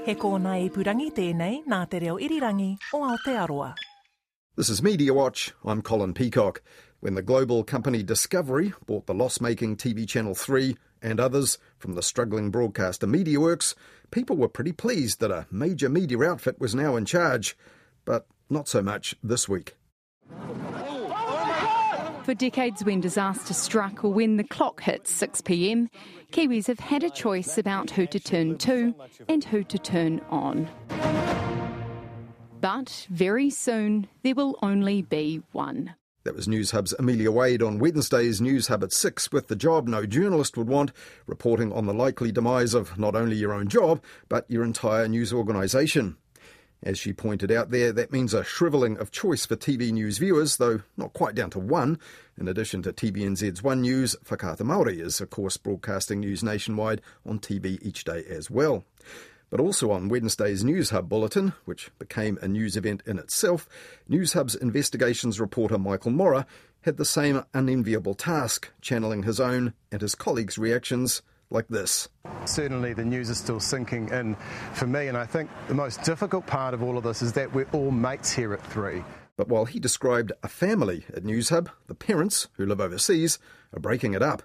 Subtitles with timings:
[0.00, 3.74] He kōna i purangi tēnei nā te reo irirangi o Aotearoa.
[4.56, 5.52] This is Media Watch.
[5.62, 6.62] I'm Colin Peacock.
[7.00, 11.96] When the global company Discovery bought the loss making TV Channel 3 and others from
[11.96, 13.74] the struggling broadcaster MediaWorks,
[14.10, 17.56] people were pretty pleased that a major media outfit was now in charge.
[18.06, 19.76] But not so much this week.
[22.22, 25.88] For decades, when disaster struck or when the clock hit 6 pm,
[26.32, 28.94] Kiwis have had a choice about who to turn to
[29.28, 30.68] and who to turn on.
[32.60, 35.94] But very soon, there will only be one.
[36.24, 40.58] That was Newshub's Amelia Wade on Wednesday's Newshub at 6 with the job no journalist
[40.58, 40.92] would want,
[41.26, 45.32] reporting on the likely demise of not only your own job, but your entire news
[45.32, 46.18] organisation.
[46.82, 50.56] As she pointed out there, that means a shrivelling of choice for TV news viewers,
[50.56, 51.98] though not quite down to one.
[52.38, 57.38] In addition to TVNZ's One News, Whakaata Māori is, of course, broadcasting news nationwide on
[57.38, 58.84] TV each day as well.
[59.50, 63.68] But also on Wednesday's Newshub bulletin, which became a news event in itself,
[64.08, 66.46] Newshub's investigations reporter Michael Morrah
[66.82, 71.20] had the same unenviable task, channeling his own and his colleagues' reactions
[71.50, 72.08] like this.
[72.44, 74.36] Certainly, the news is still sinking in
[74.74, 77.52] for me, and I think the most difficult part of all of this is that
[77.52, 79.04] we're all mates here at three.
[79.36, 83.38] But while he described a family at Newshub, the parents, who live overseas,
[83.74, 84.42] are breaking it up.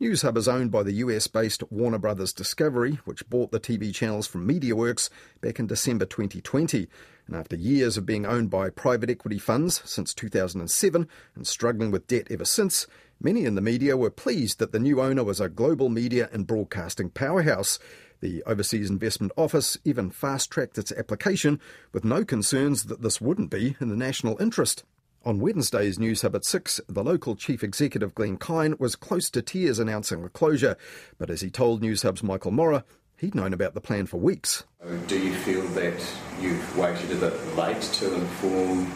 [0.00, 4.26] Newshub is owned by the US based Warner Brothers Discovery, which bought the TV channels
[4.26, 5.10] from MediaWorks
[5.42, 6.88] back in December 2020.
[7.26, 12.06] And after years of being owned by private equity funds since 2007 and struggling with
[12.06, 12.86] debt ever since,
[13.20, 16.46] many in the media were pleased that the new owner was a global media and
[16.46, 17.78] broadcasting powerhouse.
[18.20, 21.60] The Overseas Investment Office even fast tracked its application
[21.92, 24.84] with no concerns that this wouldn't be in the national interest.
[25.22, 29.78] On Wednesday's Newshub at 6, the local chief executive Glen Kyne was close to tears
[29.78, 30.78] announcing the closure.
[31.18, 32.84] But as he told Newshub's Michael Morrah,
[33.18, 34.64] he'd known about the plan for weeks.
[35.06, 36.02] Do you feel that
[36.40, 38.90] you've waited a bit late to inform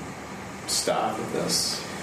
[0.67, 1.94] staff of this?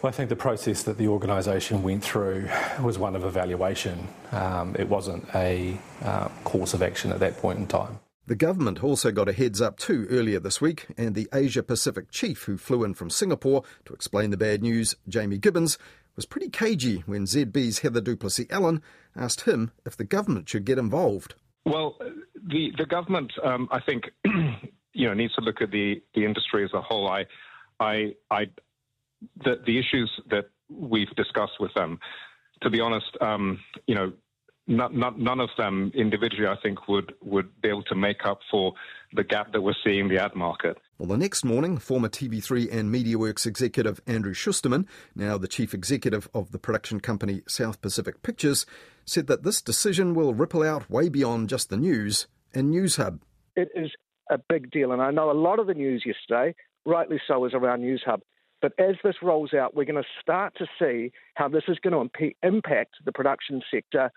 [0.00, 2.48] Well, I think the process that the organisation went through
[2.80, 4.06] was one of evaluation.
[4.30, 7.98] Um, it wasn't a uh, course of action at that point in time.
[8.28, 12.12] The government also got a heads up too earlier this week, and the Asia Pacific
[12.12, 15.78] chief who flew in from Singapore to explain the bad news, Jamie Gibbons,
[16.14, 18.82] was pretty cagey when ZB's Heather du Plessis-Allen
[19.16, 21.34] asked him if the government should get involved.
[21.64, 21.96] Well,
[22.34, 24.04] the the government, um, I think,
[24.92, 27.08] you know, needs to look at the, the industry as a whole.
[27.08, 27.24] I,
[27.80, 28.46] I, I,
[29.44, 31.98] the, the issues that we've discussed with them,
[32.62, 34.12] to be honest, um, you know,
[34.68, 38.40] not, not, none of them individually, I think, would, would be able to make up
[38.50, 38.74] for
[39.14, 40.76] the gap that we're seeing in the ad market.
[40.98, 46.28] Well, the next morning, former TV3 and MediaWorks executive Andrew Szusterman, now the chief executive
[46.34, 48.66] of the production company South Pacific Pictures,
[49.06, 53.20] said that this decision will ripple out way beyond just the news and Newshub.
[53.56, 53.90] It is
[54.30, 56.54] a big deal, and I know a lot of the news yesterday,
[56.84, 58.20] rightly so, is around Newshub.
[58.60, 61.92] But as this rolls out, we're going to start to see how this is going
[61.92, 64.10] to imp- impact the production sector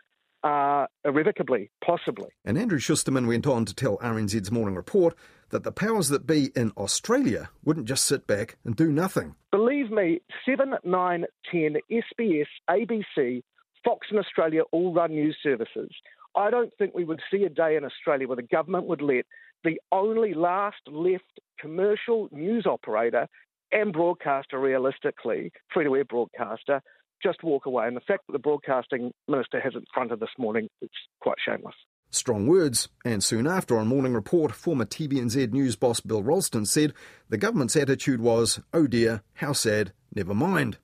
[0.43, 2.29] uh, irrevocably, possibly.
[2.45, 5.15] And Andrew Szusterman went on to tell RNZ's Morning Report
[5.49, 9.35] that the powers that be in Australia wouldn't just sit back and do nothing.
[9.51, 13.43] Believe me, 7, 9, 10, SBS, ABC,
[13.83, 15.91] Fox in Australia all run news services.
[16.35, 19.25] I don't think we would see a day in Australia where the government would let
[19.63, 23.27] the only last left commercial news operator
[23.71, 26.81] and broadcaster, realistically, free to air broadcaster,
[27.23, 27.87] just walk away.
[27.87, 31.75] And the fact that the broadcasting minister hasn't fronted this morning, it's quite shameless.
[32.09, 36.93] Strong words, and soon after on Morning Report, former TVNZ news boss Bill Ralston said
[37.29, 40.77] the government's attitude was, oh dear, how sad, never mind.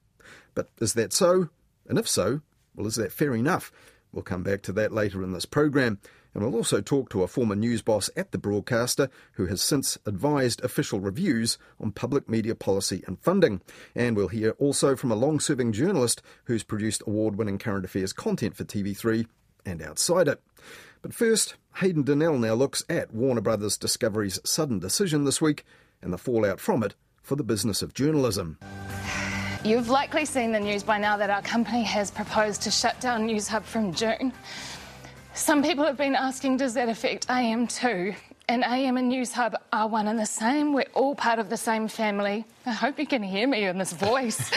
[0.55, 1.49] But is that so?
[1.89, 2.41] And if so,
[2.75, 3.73] well, is that fair enough?
[4.13, 5.99] We'll come back to that later in this program.
[6.37, 9.97] And we'll also talk to a former news boss at the broadcaster who has since
[10.05, 13.59] advised official reviews on public media policy and funding.
[13.95, 18.13] And we'll hear also from a long serving journalist who's produced award winning current affairs
[18.13, 19.25] content for TV3
[19.65, 20.39] and outside it.
[21.01, 25.65] But first, Hayden Donnell now looks at Warner Brothers Discovery's sudden decision this week
[26.03, 28.59] and the fallout from it for the business of journalism.
[29.63, 33.27] You've likely seen the news by now that our company has proposed to shut down
[33.27, 34.31] Newshub from June.
[35.37, 38.15] Some people have been asking, does that affect AM too?
[38.49, 40.73] And AM and Newshub are one and the same.
[40.73, 42.43] We're all part of the same family.
[42.65, 44.51] I hope you can hear me in this voice.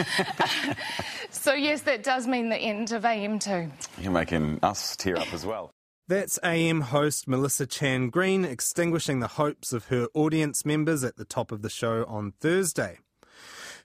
[1.30, 3.70] so, yes, that does mean the end of AM too.
[4.00, 5.70] You're making us tear up as well.
[6.08, 11.26] That's AM host Melissa Chan Green extinguishing the hopes of her audience members at the
[11.26, 12.98] top of the show on Thursday.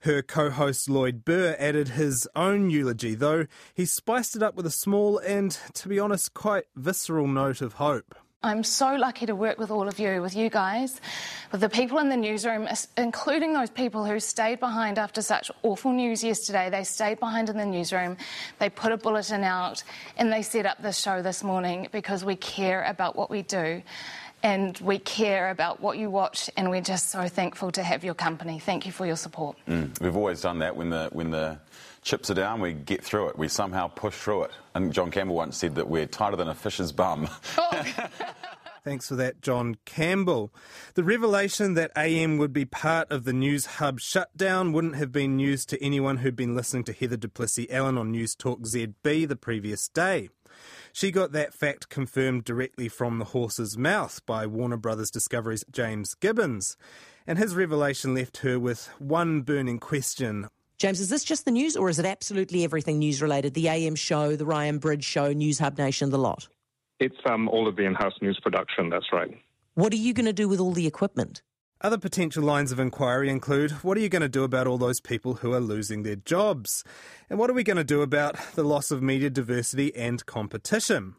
[0.06, 4.68] Her co host Lloyd Burr added his own eulogy, though he spiced it up with
[4.68, 8.14] a small and, to be honest, quite visceral note of hope.
[8.44, 11.02] I'm so lucky to work with all of you, with you guys,
[11.52, 15.92] with the people in the newsroom, including those people who stayed behind after such awful
[15.92, 16.70] news yesterday.
[16.70, 18.18] They stayed behind in the newsroom,
[18.60, 19.82] they put a bulletin out,
[20.18, 23.82] and they set up this show this morning because we care about what we do
[24.46, 28.14] and we care about what you watch, and we're just so thankful to have your
[28.14, 28.60] company.
[28.60, 29.58] Thank you for your support.
[29.68, 31.58] Mm, we've always done that when the when the
[32.04, 33.40] chips are down, we get through it.
[33.40, 34.52] We somehow push through it.
[34.76, 37.28] And John Campbell once said that we're tighter than a fish's bum.
[37.58, 37.86] Oh.
[38.84, 40.54] Thanks for that, John Campbell.
[40.94, 45.66] The revelation that AM would be part of the Newshub shutdown wouldn't have been news
[45.66, 49.88] to anyone who'd been listening to Heather du Plessis-Allen on News Talk ZB the previous
[49.88, 50.30] day.
[50.96, 56.14] She got that fact confirmed directly from the horse's mouth by Warner Brothers Discovery's James
[56.16, 56.78] Gibbons.
[57.28, 60.48] And his revelation left her with one burning question
[60.78, 63.56] James, is this just the news or is it absolutely everything news related?
[63.56, 66.48] The AM show, the Ryan Bridge show, Newshub Nation, the lot?
[67.02, 69.38] It's um, all of the in house news production, that's right.
[69.74, 71.42] What are you going to do with all the equipment?
[71.82, 75.02] Other potential lines of inquiry include what are you going to do about all those
[75.02, 76.86] people who are losing their jobs?
[77.30, 81.16] And what are we going to do about the loss of media diversity and competition?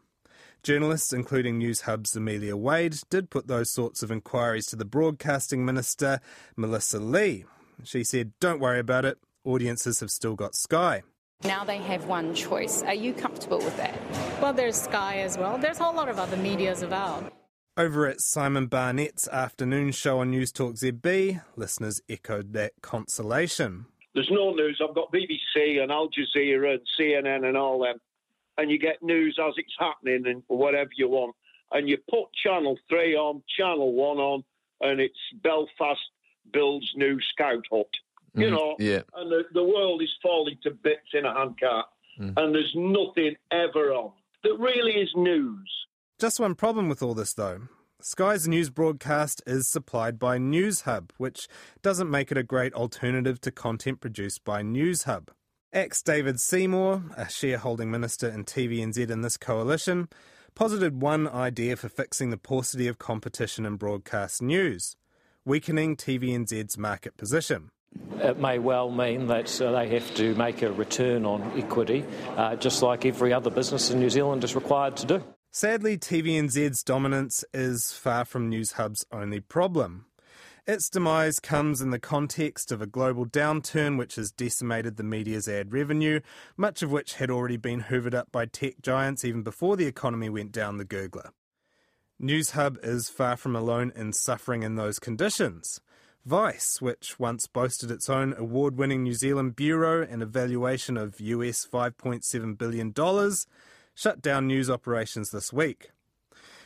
[0.63, 6.19] Journalists, including Newshub's Amelia Wade, did put those sorts of inquiries to the Broadcasting Minister,
[6.55, 7.45] Melissa Lee.
[7.83, 11.03] She said, Don't worry about it, audiences have still got Sky.
[11.43, 12.81] Now they have one choice.
[12.81, 13.95] Are you comfortable with that?
[14.41, 15.59] Well, there's Sky as well.
[15.59, 17.31] There's a whole lot of other medias about.
[17.77, 23.85] Over at Simon Barnett's afternoon show on News Talk ZB, listeners echoed that consolation.
[24.15, 24.81] There's no news.
[24.83, 28.01] I've got BBC and Al Jazeera and CNN and all them,
[28.57, 31.35] and you get news as it's happening and whatever you want.
[31.71, 34.43] And you put Channel 3 on, Channel 1 on,
[34.81, 36.01] and it's Belfast
[36.51, 37.85] builds new scout hut.
[38.33, 39.01] You mm, know, yeah.
[39.13, 41.85] and the, the world is falling to bits in a handcart,
[42.19, 42.33] mm.
[42.37, 44.13] and there's nothing ever on
[44.43, 45.71] that really is news.
[46.19, 47.67] Just one problem with all this, though.
[48.01, 51.47] Sky's news broadcast is supplied by Newshub, which
[51.83, 55.27] doesn't make it a great alternative to content produced by Newshub.
[55.71, 60.07] ACT's David Seymour, a shareholding minister in TVNZ in this coalition,
[60.55, 64.95] posited one idea for fixing the paucity of competition in broadcast news
[65.45, 67.69] weakening TVNZ's market position.
[68.19, 72.03] It may well mean that uh, they have to make a return on equity,
[72.35, 75.23] uh, just like every other business in New Zealand is required to do.
[75.59, 80.05] Sadly, TVNZ's dominance is far from Newshub's only problem.
[80.67, 85.47] Its demise comes in the context of a global downturn which has decimated the media's
[85.47, 86.19] ad revenue,
[86.57, 90.29] much of which had already been hoovered up by tech giants even before the economy
[90.29, 91.31] went down the gurgler.
[92.21, 95.81] Newshub is far from alone in suffering in those conditions.
[96.23, 101.19] Vice, which once boasted its own award winning New Zealand bureau and a valuation of
[101.19, 102.93] US $5.7 billion,
[103.97, 105.89] shut down news operations this week.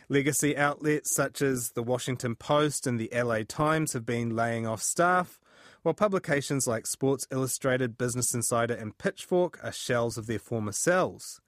[0.09, 4.81] Legacy outlets such as the Washington Post and the LA Times have been laying off
[4.81, 5.39] staff,
[5.81, 11.39] while publications like Sports Illustrated, Business Insider, and Pitchfork are shells of their former selves.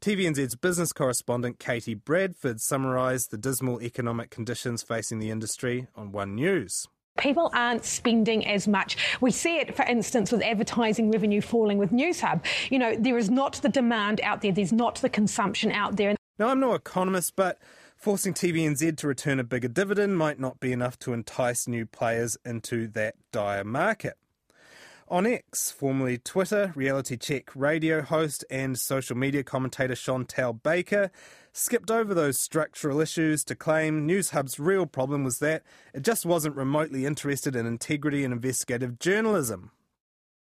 [0.00, 6.34] TVNZ's business correspondent Katie Bradford summarised the dismal economic conditions facing the industry on One
[6.34, 8.96] News people aren't spending as much.
[9.20, 12.44] We see it, for instance, with advertising revenue falling with Newshub.
[12.70, 16.16] You know, there is not the demand out there, there's not the consumption out there.
[16.38, 17.58] Now, I'm no economist, but
[17.96, 22.38] forcing TVNZ to return a bigger dividend might not be enough to entice new players
[22.44, 24.14] into that dire market.
[25.10, 31.10] On X, formerly Twitter, reality check radio host and social media commentator Chantelle Baker
[31.52, 36.54] skipped over those structural issues to claim Newshub's real problem was that it just wasn't
[36.54, 39.72] remotely interested in integrity and investigative journalism.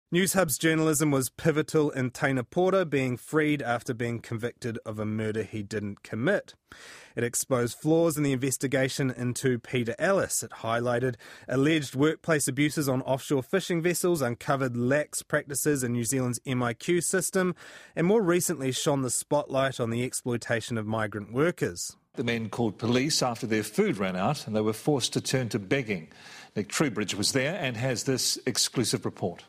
[0.10, 5.44] Newshub's journalism was pivotal in Teina Pora being freed after being convicted of a murder
[5.44, 6.54] he didn't commit.
[7.18, 10.44] It exposed flaws in the investigation into Peter Ellis.
[10.44, 11.16] It highlighted
[11.50, 17.54] alleged workplace abuses on offshore fishing vessels, uncovered lax practices in New Zealand's MIQ system,
[17.94, 21.98] and more recently shone the spotlight on the exploitation of migrant workers.
[22.14, 25.50] The men called police after their food ran out and they were forced to turn
[25.50, 26.08] to begging.
[26.56, 29.44] Nick Truebridge was there and has this exclusive report.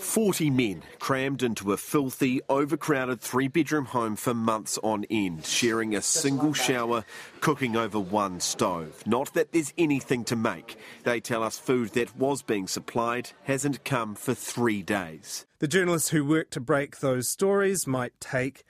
[0.00, 5.94] 40 men crammed into a filthy, overcrowded three bedroom home for months on end, sharing
[5.94, 7.04] a single shower,
[7.40, 9.02] cooking over one stove.
[9.06, 10.76] Not that there's anything to make.
[11.04, 15.46] They tell us food that was being supplied hasn't come for three days.
[15.58, 18.64] The journalists who work to break those stories might take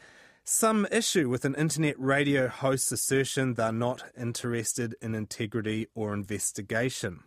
[0.45, 7.21] some issue with an internet radio host's assertion they're not interested in integrity or investigation.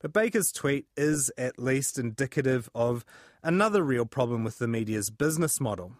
[0.00, 3.04] But Baker's tweet is at least indicative of
[3.42, 5.94] another real problem with the media's business model.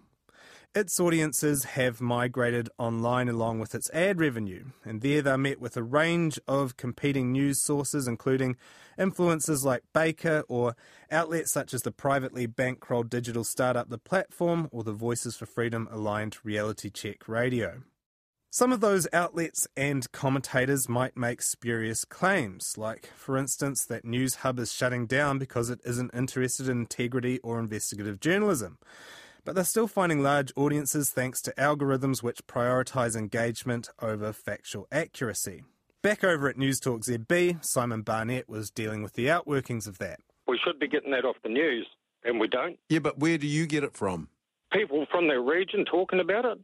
[0.74, 5.76] Its audiences have migrated online along with its ad revenue, and there they're met with
[5.76, 8.54] a range of competing news sources, including
[8.98, 10.76] influencers like Baker or
[11.10, 15.88] outlets such as the privately bankrolled digital startup The Platform or the Voices for Freedom
[15.90, 17.82] aligned Reality Check Radio.
[18.58, 24.58] Some of those outlets and commentators might make spurious claims, like, for instance, that Newshub
[24.58, 28.78] is shutting down because it isn't interested in integrity or investigative journalism.
[29.44, 35.62] But they're still finding large audiences thanks to algorithms which prioritise engagement over factual accuracy.
[36.02, 40.18] Back over at News Talk ZB, Simon Barnett was dealing with the outworkings of that.
[40.48, 41.86] We should be getting that off the news,
[42.24, 42.76] and we don't.
[42.88, 44.30] Yeah, but where do you get it from?
[44.72, 46.58] People from their region talking about it.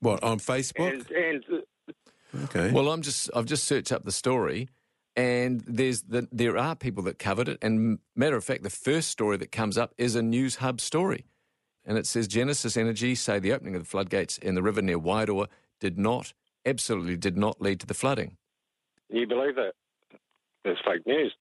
[0.00, 0.92] What on Facebook?
[0.92, 2.72] And, and okay.
[2.72, 4.68] Well, I'm just I've just searched up the story,
[5.16, 7.58] and there's the, there are people that covered it.
[7.62, 11.26] And matter of fact, the first story that comes up is a Newshub story,
[11.84, 14.98] and it says Genesis Energy say the opening of the floodgates in the river near
[14.98, 15.48] Wairoa
[15.80, 16.32] did not,
[16.66, 18.36] absolutely did not lead to the flooding.
[19.08, 19.72] You believe that?
[20.64, 21.32] That's fake news.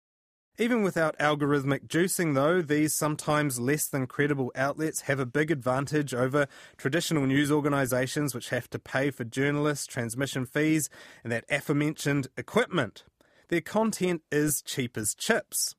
[0.59, 6.15] Even without algorithmic juicing, though, these sometimes less than credible outlets have a big advantage
[6.15, 6.47] over
[6.77, 10.89] traditional news organisations which have to pay for journalists, transmission fees,
[11.23, 13.03] and that aforementioned equipment.
[13.49, 15.75] Their content is cheap as chips.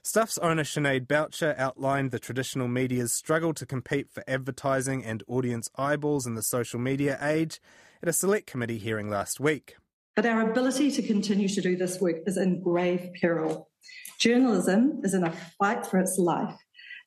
[0.00, 5.68] Stuff's owner Sinead Boucher outlined the traditional media's struggle to compete for advertising and audience
[5.74, 7.60] eyeballs in the social media age
[8.00, 9.74] at a select committee hearing last week.
[10.20, 13.70] But our ability to continue to do this work is in grave peril.
[14.18, 16.54] Journalism is in a fight for its life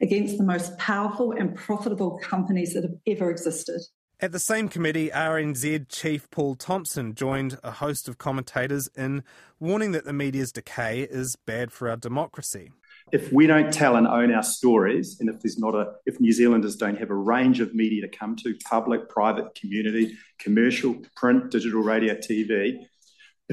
[0.02, 3.82] against the most powerful and profitable companies that have ever existed.
[4.20, 9.24] At the same committee, RNZ Chief Paul Thompson joined a host of commentators in
[9.60, 12.72] warning that the media's decay is bad for our democracy.
[13.12, 16.32] If we don't tell and own our stories, and if there's not a, if New
[16.32, 21.52] Zealanders don't have a range of media to come to, public, private, community, commercial, print,
[21.52, 22.80] digital, radio, TV,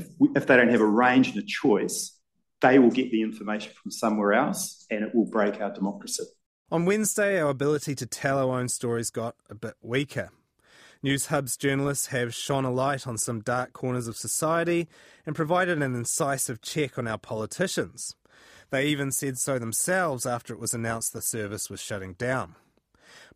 [0.00, 2.16] if, we, if they don't have a range and a choice,
[2.60, 6.24] they will get the information from somewhere else and it will break our democracy.
[6.70, 10.30] On Wednesday, our ability to tell our own stories got a bit weaker.
[11.02, 14.86] Newshub's journalists have shone a light on some dark corners of society
[15.24, 18.14] and provided an incisive check on our politicians.
[18.70, 22.54] They even said so themselves after it was announced the service was shutting down.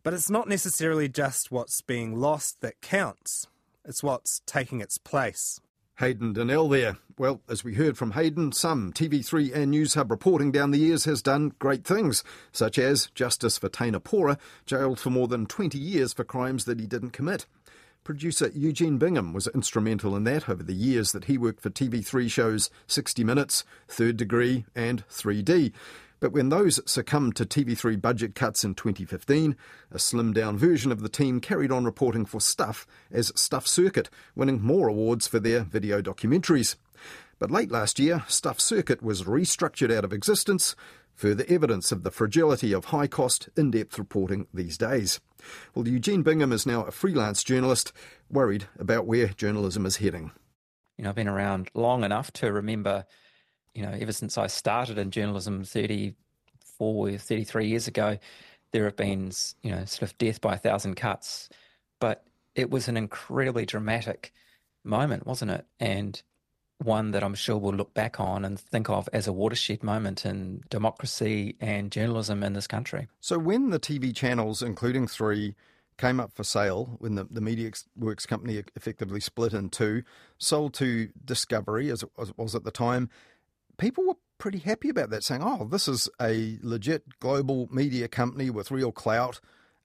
[0.03, 3.47] But it's not necessarily just what's being lost that counts,
[3.83, 5.59] it's what's taking its place.
[5.99, 6.97] Hayden Donnell there.
[7.17, 11.21] Well, as we heard from Hayden, some TV3 and Newshub reporting down the years has
[11.21, 12.21] done great things,
[12.51, 16.81] such as justice for Teina Pora, jailed for more than 20 years for crimes that
[16.81, 17.45] he didn't commit.
[18.03, 22.29] Producer Eugene Bingham was instrumental in that over the years that he worked for TV3
[22.29, 25.71] shows 60 Minutes, Third Degree, and 3D.
[26.25, 29.55] But when those succumbed to TV3 budget cuts in 2015,
[29.91, 34.09] a slimmed down version of the team carried on reporting for Stuff as Stuff Circuit,
[34.35, 36.77] winning more awards for their video documentaries.
[37.37, 40.75] But late last year, Stuff Circuit was restructured out of existence,
[41.13, 45.19] further evidence of the fragility of high cost, in depth reporting these days.
[45.75, 47.93] Well, Eugene Bingham is now a freelance journalist,
[48.31, 50.31] worried about where journalism is heading.
[50.97, 53.05] You know, I've been around long enough to remember
[53.75, 58.17] you know, ever since I started in journalism 34, 33 years ago,
[58.71, 61.49] there have been, you know, sort of death by a thousand cuts.
[61.99, 64.33] But it was an incredibly dramatic
[64.83, 65.65] moment, wasn't it?
[65.79, 66.21] And
[66.77, 70.25] one that I'm sure we'll look back on and think of as a watershed moment
[70.25, 73.07] in democracy and journalism in this country.
[73.21, 75.55] So, when the TV channels, including three,
[75.97, 80.03] came up for sale, when the, the Media Works company effectively split in two,
[80.37, 83.09] sold to Discovery, as it was at the time,
[83.77, 88.49] people were pretty happy about that, saying, oh, this is a legit global media company
[88.49, 89.39] with real clout.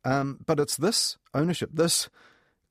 [0.04, 2.08] Um, but it's this ownership, this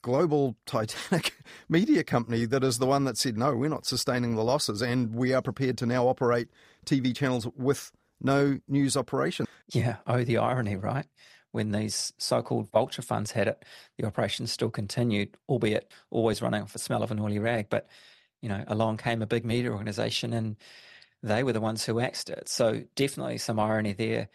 [0.01, 1.35] global Titanic
[1.67, 5.13] media company that is the one that said, no, we're not sustaining the losses and
[5.13, 6.47] we are prepared to now operate
[6.85, 9.45] TV channels with no news operation.
[9.71, 11.05] Yeah, oh, the irony, right?
[11.51, 13.63] When these so called vulture funds had it,
[13.97, 17.67] the operation still continued, albeit always running off the smell of an oily rag.
[17.69, 17.87] But,
[18.41, 20.57] you know, along came a big media organization and
[21.21, 22.47] they were the ones who axed it.
[22.47, 24.29] So definitely some irony there.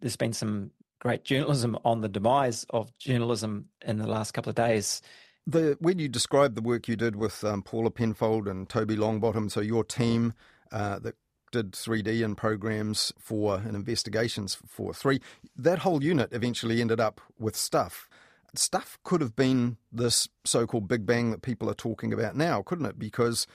[0.00, 0.70] There's been some
[1.00, 5.02] great journalism on the demise of journalism in the last couple of days.
[5.46, 9.50] The when you describe the work you did with um, Paula Penfold and Toby Longbottom,
[9.50, 10.34] so your team
[10.70, 11.16] uh, that
[11.50, 15.20] did 3D and programs for and investigations for three,
[15.56, 18.08] that whole unit eventually ended up with stuff.
[18.54, 22.86] Stuff could have been this so-called Big Bang that people are talking about now, couldn't
[22.86, 22.98] it?
[22.98, 23.46] Because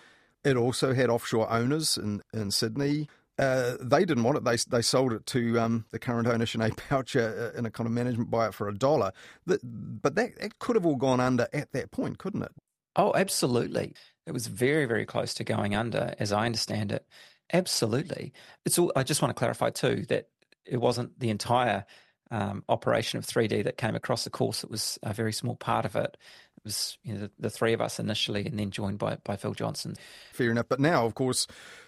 [0.45, 3.09] it also had offshore owners in, in Sydney.
[3.37, 4.43] uh, they didn't want it.
[4.45, 7.87] They they sold it to um, the current owner, Sinead Boucher, uh, in a kind
[7.87, 9.11] of management buyout for a dollar.
[9.45, 12.51] But that, that could have all gone under at that point, couldn't it?
[12.95, 13.93] Oh, absolutely.
[14.25, 17.05] It was very, very close to going under, as I understand it.
[17.51, 18.31] Absolutely.
[18.65, 18.91] It's all.
[18.95, 20.29] I just want to clarify too that
[20.65, 21.85] it wasn't the entire
[22.31, 24.63] um, operation of 3D that came across the course.
[24.63, 26.17] It was a very small part of it.
[26.65, 29.53] Was you know, the, the, three of us initially, and then joined by by Phil
[29.53, 29.95] Johnson.
[30.33, 30.67] Fair enough.
[30.67, 31.47] But now, of course,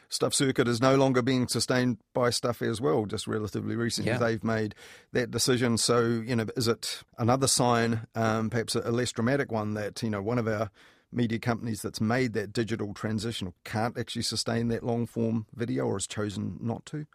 [0.10, 3.06] Stuff Circuit is no longer being sustained by Stuff as well.
[3.06, 4.18] Just relatively recently, yeah.
[4.18, 4.76] they've made
[5.12, 5.78] that decision.
[5.78, 10.02] So you know, is it another sign, um, perhaps a, a less dramatic one, that
[10.04, 10.70] you know one of our
[11.12, 15.96] media companies that's made that digital transition can't actually sustain that long form video or
[15.96, 17.06] has chosen not to?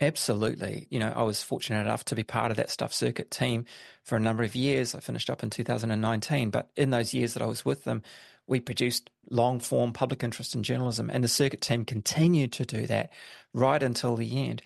[0.00, 0.86] Absolutely.
[0.88, 3.66] You know, I was fortunate enough to be part of that Stuff Circuit team
[4.02, 4.94] for a number of years.
[4.94, 8.02] I finished up in 2019, but in those years that I was with them,
[8.46, 12.86] we produced long form public interest in journalism, and the circuit team continued to do
[12.86, 13.12] that
[13.52, 14.62] right until the end,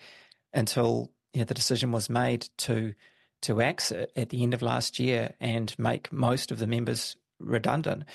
[0.53, 2.93] until you know, the decision was made to
[3.41, 8.05] to exit at the end of last year and make most of the members redundant.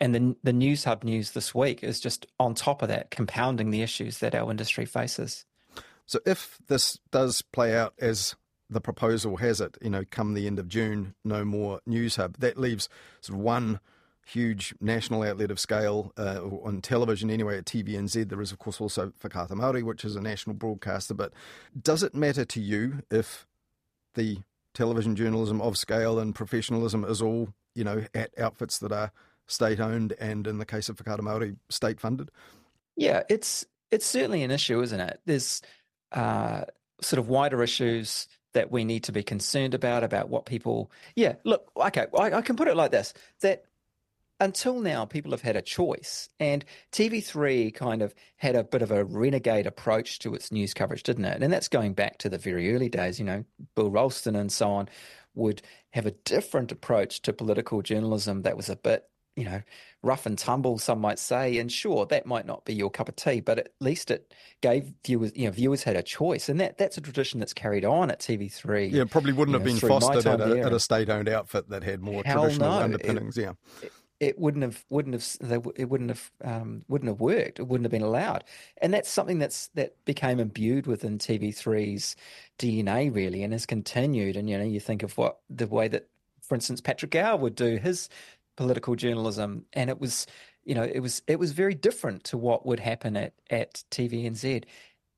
[0.00, 3.80] And the, the Newshub news this week is just on top of that, compounding the
[3.80, 5.46] issues that our industry faces.
[6.06, 8.36] So if this does play out as
[8.70, 12.58] the proposal has it, you know, come the end of June, no more Newshub, that
[12.58, 12.88] leaves
[13.20, 13.80] sort of one
[14.26, 18.28] huge national outlet of scale uh, on television anyway at TVNZ.
[18.28, 21.14] There is, of course, also Whakaata Māori, which is a national broadcaster.
[21.14, 21.32] But
[21.80, 23.46] does it matter to you if
[24.14, 24.38] the
[24.72, 29.12] television journalism of scale and professionalism is all, you know, at outfits that are
[29.46, 32.30] state owned and in the case of Whakaata Māori, state funded?
[32.96, 35.20] Yeah, it's it's certainly an issue, isn't it?
[35.26, 35.60] There's
[36.14, 36.64] uh,
[37.02, 40.90] sort of wider issues that we need to be concerned about about what people.
[41.16, 43.64] Yeah, look, okay, I, I can put it like this: that
[44.40, 48.90] until now, people have had a choice, and TV3 kind of had a bit of
[48.90, 51.42] a renegade approach to its news coverage, didn't it?
[51.42, 53.18] And that's going back to the very early days.
[53.18, 53.44] You know,
[53.76, 54.88] Bill Ralston and so on
[55.34, 59.04] would have a different approach to political journalism that was a bit
[59.36, 59.62] you know,
[60.02, 61.58] rough and tumble, some might say.
[61.58, 64.92] And sure, that might not be your cup of tea, but at least it gave
[65.04, 68.10] viewers, you know, viewers had a choice, and that that's a tradition that's carried on
[68.10, 68.92] at TV3.
[68.92, 72.00] Yeah, probably wouldn't have know, been fostered at a, at a, state-owned outfit that had
[72.00, 72.78] more Hell traditional no.
[72.78, 73.36] underpinnings.
[73.38, 73.52] It, yeah.
[73.82, 77.58] It, it wouldn't have wouldn't have it wouldn't have um, wouldn't have worked.
[77.58, 78.44] It wouldn't have been allowed,
[78.80, 82.16] and that's something that's that became imbued within TV3's
[82.58, 84.36] DNA really, and has continued.
[84.36, 86.08] And you know, you think of what the way that,
[86.40, 88.08] for instance, Patrick Gower would do his
[88.56, 90.26] political journalism, and it was,
[90.64, 94.64] you know, it was it was very different to what would happen at at TVNZ,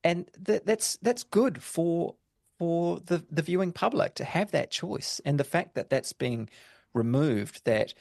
[0.03, 2.15] and that, that's that's good for
[2.57, 6.49] for the the viewing public to have that choice, and the fact that that's being
[6.93, 7.93] removed, that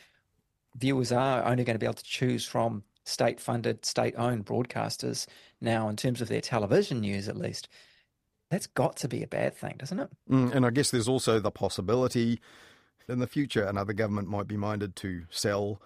[0.77, 5.27] viewers are only going to be able to choose from state funded, state owned broadcasters
[5.61, 7.68] now in terms of their television news at least.
[8.51, 10.09] That's got to be a bad thing, doesn't it?
[10.31, 12.40] Mm, and I guess there's also the possibility
[13.09, 15.81] in the future, another government might be minded to sell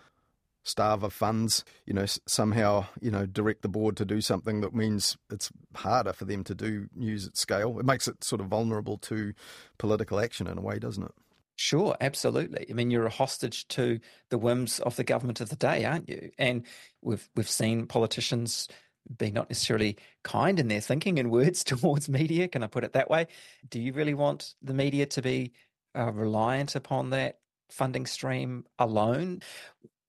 [0.62, 4.74] starve of funds, you know, somehow, you know, direct the board to do something that
[4.74, 7.78] means it's harder for them to do news at scale.
[7.78, 9.32] It makes it sort of vulnerable to
[9.78, 11.12] political action in a way, doesn't it?
[11.56, 12.66] Sure, absolutely.
[12.70, 16.08] I mean, you're a hostage to the whims of the government of the day, aren't
[16.08, 16.30] you?
[16.38, 16.64] And
[17.02, 18.66] we've we've seen politicians
[19.18, 22.48] be not necessarily kind in their thinking and words towards media.
[22.48, 23.26] Can I put it that way?
[23.68, 25.52] Do you really want the media to be
[25.96, 27.38] uh, reliant upon that
[27.70, 29.40] funding stream alone.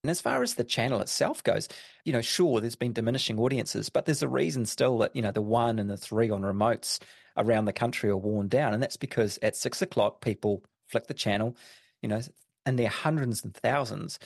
[0.04, 1.68] And as far as the channel itself goes,
[2.06, 5.32] you know, sure, there's been diminishing audiences, but there's a reason still that, you know,
[5.32, 7.00] the one and the three on remotes
[7.38, 8.74] around the country are worn down.
[8.74, 11.56] And that's because at six o'clock, people flick the channel,
[12.02, 12.22] you know,
[12.66, 14.18] and there are hundreds and thousands.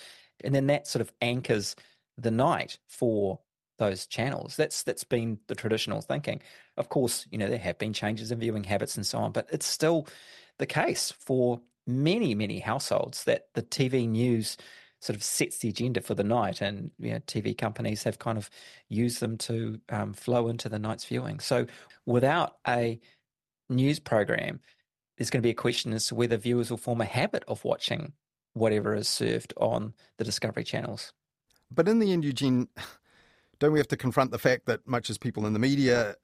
[0.44, 1.76] And then that sort of anchors
[2.18, 3.40] the night for
[3.78, 4.56] those channels.
[4.56, 6.42] That's that's been the traditional thinking.
[6.78, 9.50] Of course, you know, there have been changes in viewing habits and so on, but
[9.52, 10.08] it's still
[10.58, 14.58] the case for many, many households that the TV news
[15.02, 18.38] sort of sets the agenda for the night, and you know, TV companies have kind
[18.38, 18.50] of
[18.90, 21.40] used them to um, flow into the night's viewing.
[21.40, 21.68] So,
[22.06, 23.00] without a
[23.70, 24.60] news program,
[25.18, 27.64] there's going to be a question as to whether viewers will form a habit of
[27.64, 28.14] watching
[28.54, 31.14] whatever is served on the Discovery channels.
[31.70, 32.68] But in the end, Eugene,
[33.60, 36.16] don't we have to confront the fact that much as people in the media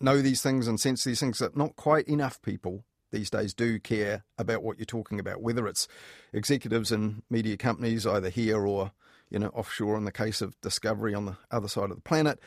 [0.00, 3.78] know these things and sense these things, that not quite enough people these days do
[3.78, 5.88] care about what you're talking about, whether it's
[6.32, 8.92] executives in media companies, either here or
[9.30, 12.38] you know offshore in the case of Discovery on the other side of the planet,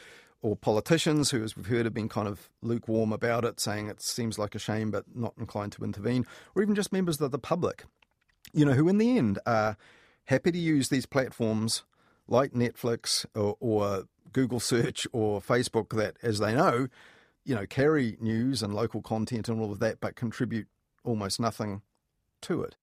[0.41, 4.01] or politicians who, as we've heard, have been kind of lukewarm about it, saying it
[4.01, 7.39] seems like a shame but not inclined to intervene, or even just members of the
[7.39, 7.83] public,
[8.53, 9.77] you know, who in the end are
[10.25, 11.83] happy to use these platforms
[12.27, 16.87] like Netflix or, or Google search or Facebook that, as they know,
[17.49, 20.67] you know, carry news and local content and all of that, but contribute
[21.03, 21.81] almost nothing
[22.41, 22.75] to it.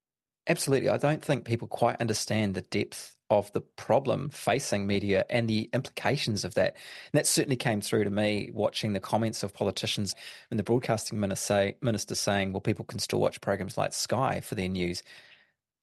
[0.48, 0.88] Absolutely.
[0.88, 5.70] I don't think people quite understand the depth of the problem facing media and the
[5.72, 6.74] implications of that.
[7.12, 10.16] And that certainly came through to me watching the comments of politicians
[10.50, 14.40] and the broadcasting minister, say, minister saying, well, people can still watch programs like Sky
[14.40, 15.04] for their news.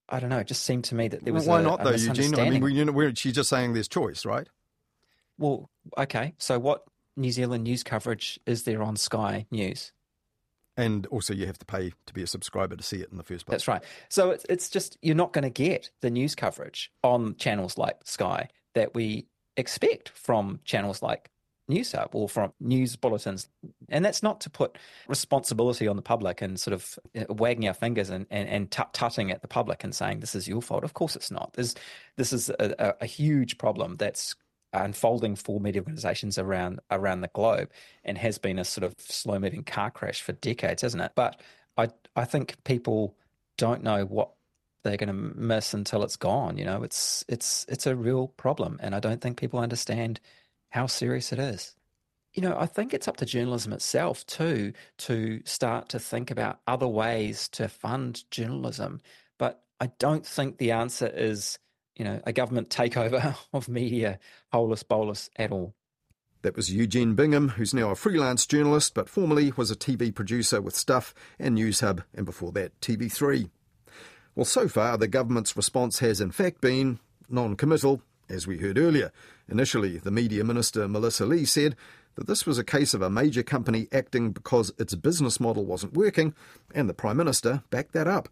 [0.09, 0.39] I don't know.
[0.39, 2.37] It just seemed to me that there was well, why a, not though, Eugene?
[2.37, 4.49] I mean, we, you know, we're, she's just saying there's choice, right?
[5.37, 6.33] Well, okay.
[6.37, 6.83] So what
[7.15, 9.91] New Zealand news coverage is there on Sky News?
[10.75, 13.23] And also, you have to pay to be a subscriber to see it in the
[13.23, 13.53] first place.
[13.53, 13.83] That's right.
[14.09, 17.97] So it's, it's just, you're not going to get the news coverage on channels like
[18.05, 21.29] Sky that we expect from channels like
[21.69, 23.47] Newshub or from news bulletins.
[23.87, 27.75] And that's not to put responsibility on the public and sort of uh, wagging our
[27.75, 30.83] fingers and, and, and tut-tutting at the public and saying this is your fault.
[30.83, 31.53] Of course it's not.
[31.53, 31.75] There's,
[32.17, 34.35] this is a, a huge problem that's
[34.73, 37.69] unfolding for media organizations around around the globe
[38.03, 41.11] and has been a sort of slow moving car crash for decades, hasn't it?
[41.15, 41.39] But
[41.77, 43.15] I I think people
[43.57, 44.31] don't know what
[44.83, 46.57] they're going to miss until it's gone.
[46.57, 50.19] You know, it's it's it's a real problem, and I don't think people understand
[50.69, 51.75] how serious it is.
[52.33, 56.59] You know, I think it's up to journalism itself too to start to think about
[56.65, 59.01] other ways to fund journalism.
[59.37, 61.59] But I don't think the answer is
[61.95, 64.19] you know, a government takeover of media,
[64.51, 65.73] holus bolus at all.
[66.41, 70.61] That was Eugene Bingham, who's now a freelance journalist, but formerly was a TV producer
[70.61, 73.49] with Stuff and Newshub, and before that, TV3.
[74.35, 78.77] Well, so far, the government's response has in fact been non committal, as we heard
[78.77, 79.11] earlier.
[79.47, 81.77] Initially, the Media Minister Melissa Lee said
[82.15, 85.93] that this was a case of a major company acting because its business model wasn't
[85.93, 86.33] working,
[86.75, 88.27] and the Prime Minister backed that up.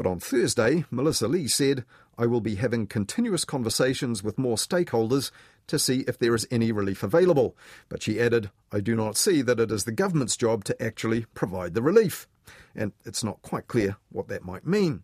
[0.00, 1.84] But on Thursday, Melissa Lee said,
[2.16, 5.30] I will be having continuous conversations with more stakeholders
[5.66, 7.54] to see if there is any relief available.
[7.90, 11.26] But she added, I do not see that it is the government's job to actually
[11.34, 12.26] provide the relief.
[12.74, 15.02] And it's not quite clear what that might mean.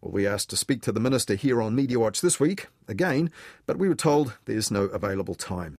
[0.00, 3.30] Well, we asked to speak to the Minister here on Mediawatch this week, again,
[3.66, 5.76] but we were told there's no available time.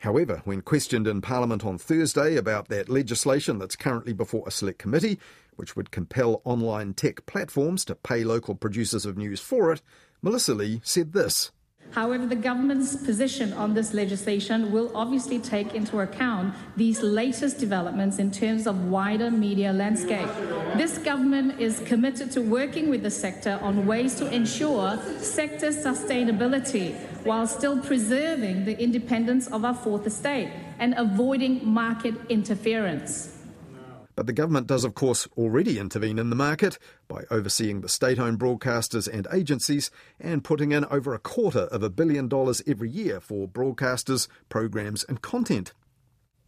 [0.00, 4.80] However, when questioned in Parliament on Thursday about that legislation that's currently before a select
[4.80, 5.20] committee,
[5.56, 9.82] which would compel online tech platforms to pay local producers of news for it,
[10.22, 11.50] Melissa Lee said this.
[11.92, 18.18] However, the government's position on this legislation will obviously take into account these latest developments
[18.18, 20.28] in terms of wider media landscape.
[20.76, 26.94] This government is committed to working with the sector on ways to ensure sector sustainability
[27.24, 33.41] while still preserving the independence of our fourth estate and avoiding market interference.
[34.14, 38.18] But the government does, of course, already intervene in the market by overseeing the state
[38.18, 42.90] owned broadcasters and agencies and putting in over a quarter of a billion dollars every
[42.90, 45.72] year for broadcasters, programs, and content.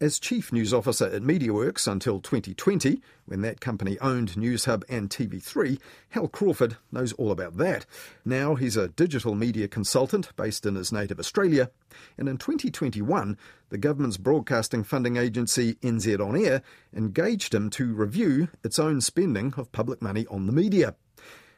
[0.01, 5.79] As Chief News Officer at MediaWorks until 2020, when that company owned Newshub and TV3,
[6.11, 7.87] Hal Crawford knows all about that.
[8.25, 11.71] Now he's a digital media consultant based in his native Australia,
[12.19, 13.37] and in 2021,
[13.71, 16.63] the government's broadcasting funding agency NZ On Air
[16.95, 20.95] engaged him to review its own spending of public money on the media.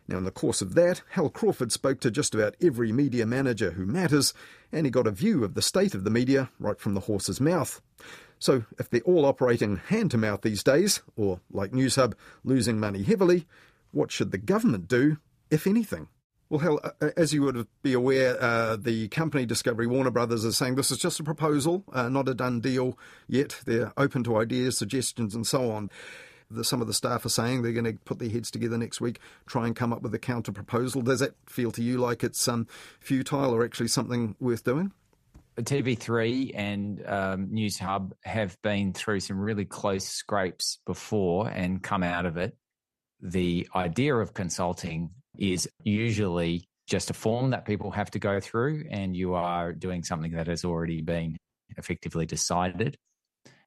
[0.08, 3.72] Now, in the course of that, Hal Crawford spoke to just about every media manager
[3.72, 4.32] who matters,
[4.70, 7.40] and he got a view of the state of the media right from the horse's
[7.40, 7.80] mouth.
[8.38, 13.02] So, if they're all operating hand to mouth these days, or like Newshub, losing money
[13.02, 13.46] heavily,
[13.90, 15.16] what should the government do,
[15.50, 16.08] if anything?
[16.48, 20.56] Well, uh, uh, as you would be aware, uh, the company Discovery Warner Brothers is
[20.56, 23.60] saying this is just a proposal, uh, not a done deal yet.
[23.66, 25.90] They're open to ideas, suggestions, and so on.
[26.48, 29.00] The, some of the staff are saying they're going to put their heads together next
[29.00, 31.02] week, try and come up with a counter proposal.
[31.02, 32.68] Does that feel to you like it's um,
[33.00, 34.92] futile or actually something worth doing?
[35.58, 42.26] TV3 and um, Newshub have been through some really close scrapes before and come out
[42.26, 42.56] of it.
[43.20, 48.84] The idea of consulting is usually just a form that people have to go through,
[48.90, 51.36] and you are doing something that has already been
[51.76, 52.96] effectively decided.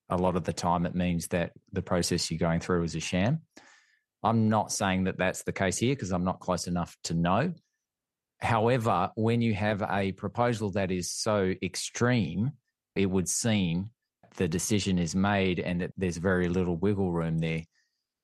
[0.09, 2.99] A lot of the time, it means that the process you're going through is a
[2.99, 3.41] sham.
[4.23, 7.53] I'm not saying that that's the case here because I'm not close enough to know.
[8.41, 12.51] However, when you have a proposal that is so extreme,
[12.95, 13.89] it would seem
[14.37, 17.63] the decision is made and that there's very little wiggle room there.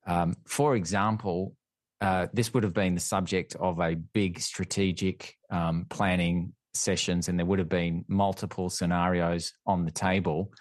[0.07, 1.55] Um, for example,
[2.01, 7.39] uh, this would have been the subject of a big strategic um, planning sessions, and
[7.39, 10.51] there would have been multiple scenarios on the table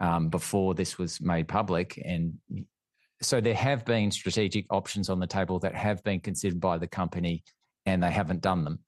[0.00, 2.00] um, before this was made public.
[2.04, 2.34] And
[3.22, 6.88] so there have been strategic options on the table that have been considered by the
[6.88, 7.44] company
[7.86, 8.80] and they haven't done them.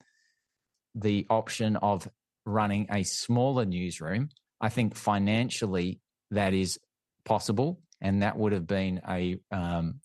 [0.94, 2.09] The option of
[2.44, 6.79] running a smaller newsroom, I think financially that is
[7.25, 7.81] possible.
[8.03, 10.01] and that would have been a um,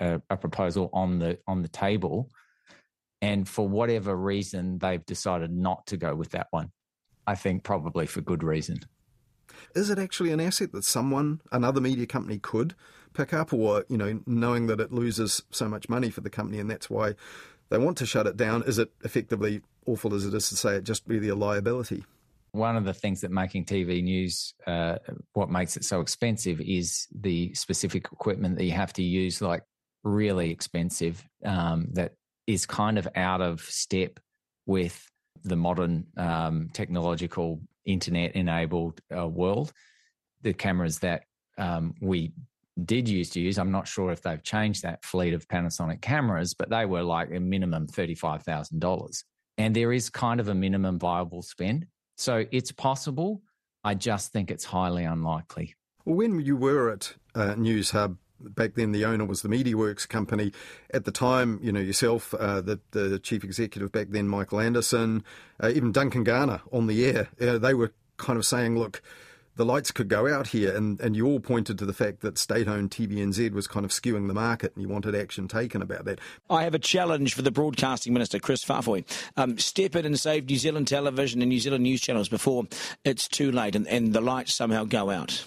[0.00, 2.30] a, uh, a proposal on the on the table.
[3.22, 6.72] And for whatever reason, they've decided not to go with that one.
[7.26, 8.80] I think probably for good reason.
[9.74, 12.74] Is it actually an asset that someone, another media company, could
[13.14, 16.58] pick up, or you know, knowing that it loses so much money for the company,
[16.58, 17.14] and that's why
[17.70, 18.62] they want to shut it down?
[18.64, 22.04] Is it effectively awful as it is to say it just really a liability?
[22.54, 24.98] One of the things that making TV news, uh,
[25.32, 29.64] what makes it so expensive, is the specific equipment that you have to use, like
[30.04, 32.12] really expensive, um, that
[32.46, 34.20] is kind of out of step
[34.66, 35.04] with
[35.42, 39.72] the modern um, technological internet enabled uh, world.
[40.42, 41.24] The cameras that
[41.58, 42.34] um, we
[42.84, 46.54] did used to use, I'm not sure if they've changed that fleet of Panasonic cameras,
[46.54, 49.24] but they were like a minimum $35,000.
[49.58, 51.86] And there is kind of a minimum viable spend.
[52.16, 53.42] So it's possible.
[53.82, 55.74] I just think it's highly unlikely.
[56.04, 60.52] When you were at uh, Newshub, back then the owner was the MediaWorks company.
[60.92, 65.24] At the time, you know, yourself, uh, the, the chief executive back then, Michael Anderson,
[65.62, 69.02] uh, even Duncan Garner on the air, uh, they were kind of saying, look,
[69.56, 70.74] the lights could go out here.
[70.74, 73.90] And, and you all pointed to the fact that state owned TVNZ was kind of
[73.90, 76.20] skewing the market and you wanted action taken about that.
[76.50, 79.04] I have a challenge for the Broadcasting Minister, Chris Faafoi.
[79.36, 82.64] Um, step in and save New Zealand television and New Zealand news channels before
[83.04, 85.44] it's too late and, and the lights somehow go out.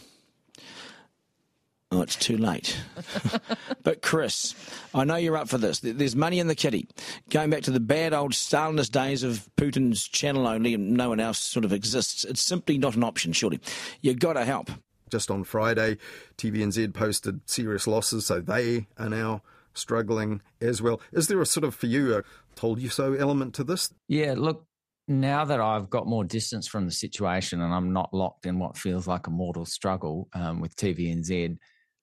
[1.89, 2.77] Oh, it's too late.
[3.83, 4.53] but Chris,
[4.93, 5.79] I know you're up for this.
[5.79, 6.87] There's money in the kitty.
[7.29, 11.21] Going back to the bad old Stalinist days of Putin's channel only and no one
[11.21, 12.25] else sort of exists.
[12.25, 13.61] It's simply not an option, surely.
[14.01, 14.69] You've got to help.
[15.09, 15.97] Just on Friday,
[16.37, 19.41] TVNZ posted serious losses, so they are now
[19.73, 20.99] struggling as well.
[21.13, 22.23] Is there a sort of, for you, a
[22.55, 23.93] told you so element to this?
[24.09, 24.65] Yeah, look,
[25.07, 28.77] now that I've got more distance from the situation and I'm not locked in what
[28.77, 31.57] feels like a mortal struggle um, with TVNZ,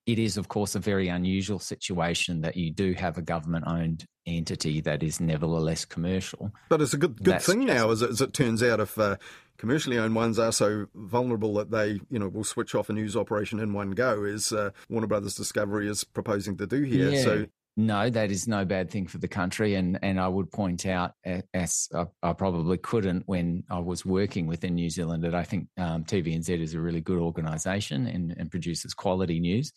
[0.06, 4.04] it is, of course, a very unusual situation that you do have a government owned
[4.26, 6.52] entity that is nevertheless commercial.
[6.68, 8.98] But it's a good good That's thing now, as it, as it, turns out, if
[8.98, 9.16] uh,
[9.56, 13.16] commercially owned ones are so vulnerable that they, you know, will switch off a news
[13.16, 17.10] operation in one go, as uh, Warner Brothers Discovery is proposing to do here.
[17.10, 17.22] Yeah.
[17.22, 17.46] So.
[17.76, 21.14] No, that is no bad thing for the country, and and I would point out,
[21.52, 25.66] as I, I probably couldn't when I was working within New Zealand, that I think
[25.76, 29.72] um, TVNZ is a really good organisation and, and produces quality news.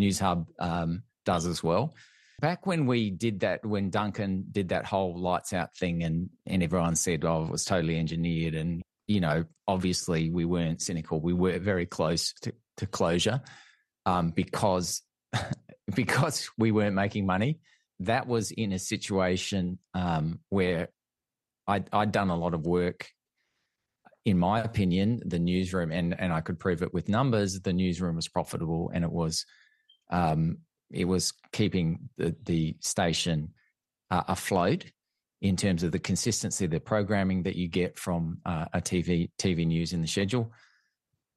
[0.00, 1.94] Newshub um, does as well.
[2.40, 6.62] Back when we did that, when Duncan did that whole lights out thing, and and
[6.62, 11.20] everyone said, "Oh, it was totally engineered," and you know, obviously we weren't cynical.
[11.20, 13.42] We were very close to, to closure
[14.06, 15.02] um, because
[15.94, 17.60] because we weren't making money.
[18.00, 20.88] That was in a situation um, where
[21.66, 23.10] I'd, I'd done a lot of work
[24.24, 28.16] in my opinion, the newsroom, and, and I could prove it with numbers, the newsroom
[28.16, 29.46] was profitable and it was
[30.10, 30.58] um,
[30.90, 33.54] it was keeping the, the station
[34.10, 34.84] uh, afloat
[35.40, 39.30] in terms of the consistency of the programming that you get from uh, a TV
[39.38, 40.52] TV news in the schedule.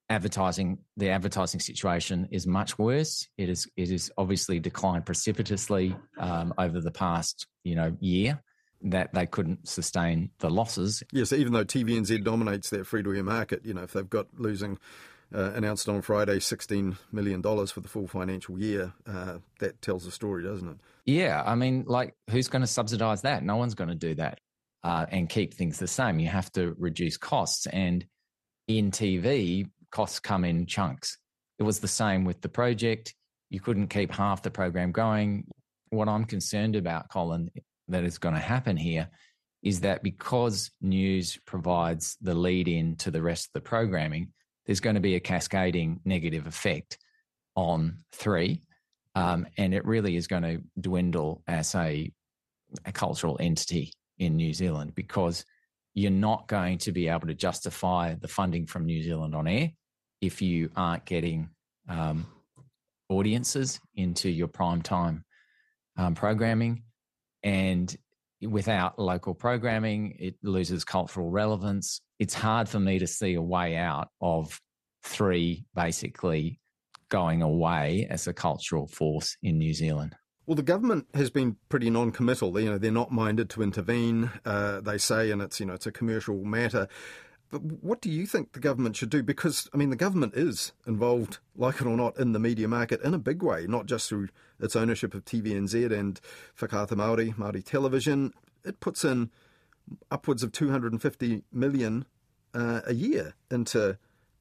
[0.10, 3.28] Advertising, the advertising situation is much worse.
[3.38, 8.42] It is it is obviously declined precipitously um, over the past you know year.
[8.88, 11.04] That they couldn't sustain the losses.
[11.14, 14.28] Yes, even though TVNZ dominates their free to air market, you know if they've got
[14.38, 14.78] losing
[15.34, 18.94] uh, announced on Friday $16 million for the full financial year.
[19.08, 20.78] Uh, that tells the story, doesn't it?
[21.06, 21.44] Yeah.
[21.46, 23.44] I mean, like, who's going to subsidize that?
[23.44, 24.40] No one's going to do that
[24.84, 26.20] uh, and keep things the same.
[26.20, 27.66] You have to reduce costs.
[27.68, 28.06] And
[28.68, 31.18] in TV, costs come in chunks.
[31.60, 33.14] It was the same with the project.
[33.50, 35.46] You couldn't keep half the program going.
[35.90, 37.52] What I'm concerned about, Colin,
[37.88, 39.10] that is going to happen here
[39.62, 44.34] is that because news provides the lead in to the rest of the programming,
[44.66, 46.98] there's going to be a cascading negative effect
[47.56, 48.62] on three.
[49.16, 52.12] Um, and it really is going to dwindle as a,
[52.86, 55.46] a cultural entity in New Zealand because
[55.94, 59.72] you're not going to be able to justify the funding from New Zealand on air
[60.22, 61.50] if you aren't getting
[61.88, 62.26] um,
[63.10, 65.24] audiences into your prime time
[65.98, 66.84] um, programming.
[67.44, 67.96] And
[68.48, 72.02] without local programming, it loses cultural relevance.
[72.20, 74.60] It's hard for me to see a way out of
[75.04, 76.60] three basically
[77.10, 80.16] going away as a cultural force in New Zealand.
[80.46, 82.60] Well, the government has been pretty non-committal.
[82.60, 84.30] You know, they're not minded to intervene.
[84.44, 86.88] Uh, they say, and it's you know, it's a commercial matter.
[87.54, 89.22] But what do you think the government should do?
[89.22, 93.00] Because I mean, the government is involved, like it or not, in the media market
[93.04, 96.20] in a big way, not just through its ownership of TVNZ and
[96.60, 98.34] Whakaata Māori, Māori television,
[98.66, 99.30] it puts in
[100.10, 102.06] upwards of 250 million
[102.56, 104.00] uh, a year into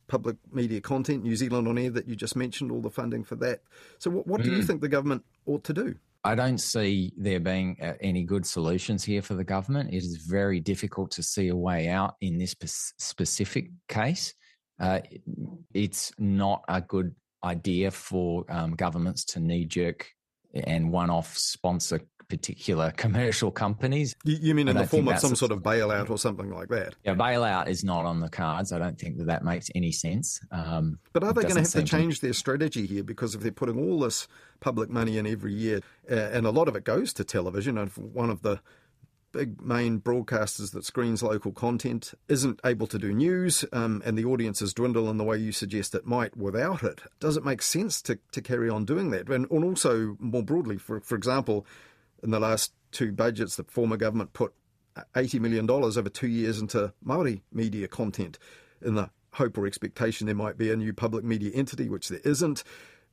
[0.09, 3.37] public media content, New Zealand on Air, that you just mentioned, all the funding for
[3.37, 3.61] that.
[3.99, 4.45] So, what, what mm.
[4.45, 5.97] do you think the government ought to do?
[6.25, 9.93] I don't see there being uh, any good solutions here for the government.
[9.93, 12.55] It is very difficult to see a way out in this
[12.99, 14.33] specific case.
[14.79, 15.01] Uh,
[15.75, 20.09] it's not a good idea for um, governments to knee jerk
[20.55, 22.01] and one off sponsor
[22.33, 24.17] particular commercial companies.
[24.25, 26.95] You, mean in the form of some sort of bailout or something like that?
[27.05, 28.73] Yeah, bailout is not on the cards.
[28.73, 30.41] I don't think that that makes any sense.
[30.51, 32.27] Um, but are they going to have to change to...
[32.27, 33.05] their strategy here?
[33.05, 34.29] Because if they're putting all this
[34.61, 37.91] public money in every year, uh, and a lot of it goes to television, and
[37.91, 38.63] one of the
[39.33, 44.25] big main broadcasters that screens local content isn't able to do news um, and the
[44.25, 48.01] audiences dwindle in the way you suggest it might without it, does it make sense
[48.01, 49.29] to, to carry on doing that?
[49.29, 51.67] And, and also, more broadly, for, for example,
[52.23, 54.53] in the last two budgets, the former government put
[55.15, 58.39] $80 million over two years into Maori media content
[58.83, 62.21] in the hope or expectation there might be a new public media entity, which there
[62.25, 62.63] isn't,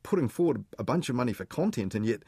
[0.04, 2.24] putting forward a bunch of money for content, and yet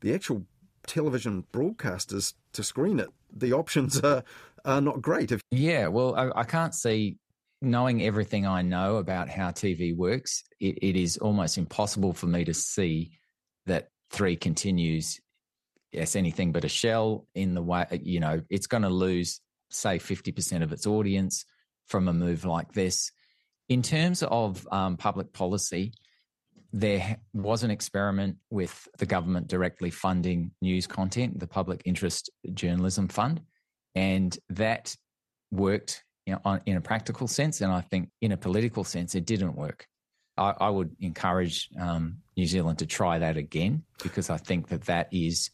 [0.00, 0.44] the actual
[0.86, 4.24] television broadcasters to screen it, the options are,
[4.64, 5.32] are not great.
[5.32, 7.18] If- yeah, well, I, I can't see
[7.60, 12.44] knowing everything I know about how TV works, it, it is almost impossible for me
[12.44, 13.12] to see
[13.66, 15.20] that three continues
[15.94, 19.98] yes, anything but a shell in the way, you know, it's going to lose, say,
[19.98, 21.44] 50% of its audience
[21.86, 23.10] from a move like this.
[23.68, 25.92] In terms of um, public policy,
[26.72, 33.08] there was an experiment with the government directly funding news content, the Public Interest Journalism
[33.08, 33.40] Fund,
[33.94, 34.96] and that
[35.52, 37.60] worked you know, on, in a practical sense.
[37.60, 39.86] And I think in a political sense, it didn't work.
[40.36, 44.86] I, I would encourage um, New Zealand to try that again because I think that
[44.86, 45.50] that is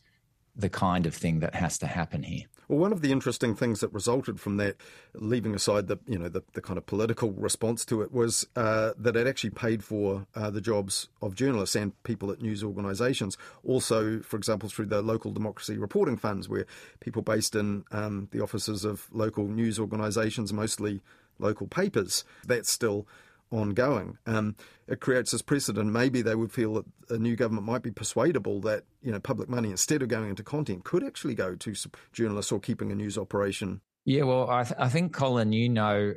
[0.57, 2.45] the kind of thing that has to happen here.
[2.69, 4.77] Well, one of the interesting things that resulted from that,
[5.15, 8.93] leaving aside the you know the, the kind of political response to it, was uh,
[8.97, 13.37] that it actually paid for uh, the jobs of journalists and people at news organisations.
[13.65, 16.67] Also, for example, through the local democracy reporting funds, where
[17.01, 21.01] people based in um, the offices of local news organisations, mostly
[21.41, 23.07] local papers, that's still
[23.51, 24.19] ongoing.
[24.27, 25.91] Um, it creates this precedent.
[25.93, 29.49] Maybe they would feel that a new government might be persuadable that you know public
[29.49, 31.75] money instead of going into content could actually go to
[32.13, 33.81] journalists or keeping a news operation.
[34.07, 36.15] Yeah, well, I, th- I think Colin, you know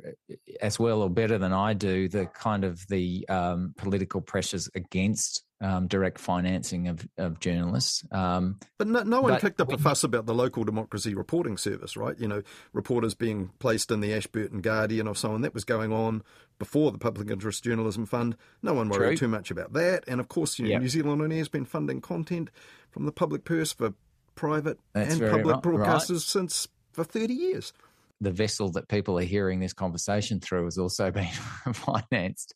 [0.60, 5.44] as well or better than I do the kind of the um, political pressures against
[5.64, 8.04] um, direct financing of, of journalists.
[8.12, 11.96] Um, but no, no one kicked up a fuss about the local democracy reporting service,
[11.96, 12.18] right?
[12.18, 12.42] You know,
[12.74, 15.40] reporters being placed in the Ashburton Guardian or so on.
[15.40, 16.22] That was going on
[16.58, 18.36] before the Public Interest Journalism Fund.
[18.62, 19.26] No one worried True.
[19.26, 20.04] too much about that.
[20.06, 20.82] And of course, you know, yep.
[20.82, 22.50] New Zealand On Air has been funding content
[22.90, 23.94] from the public purse for
[24.34, 26.20] private That's and public right, broadcasters right.
[26.20, 27.72] since for 30 years.
[28.20, 31.32] The vessel that people are hearing this conversation through has also been
[31.72, 32.52] financed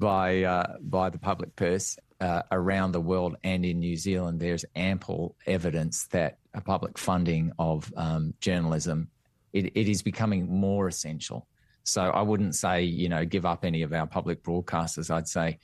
[0.00, 4.64] by uh, by the public purse uh, around the world and in New Zealand, there's
[4.74, 9.08] ample evidence that a public funding of um, journalism
[9.52, 11.46] it, it is becoming more essential.
[11.84, 15.10] So I wouldn't say you know give up any of our public broadcasters.
[15.10, 15.58] I'd say